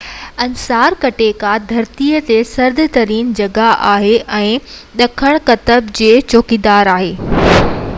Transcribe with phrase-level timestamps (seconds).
[0.43, 3.59] Antarctica ڌرتيءَ تي سرد ترين جڳھ
[3.93, 4.59] آھي ۽
[5.03, 7.13] ڏکڻ قطب جي چوگرد آھي